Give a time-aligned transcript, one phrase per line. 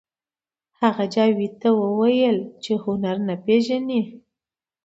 [0.79, 4.01] هغه جاوید ته وویل چې هنر نه پېژنئ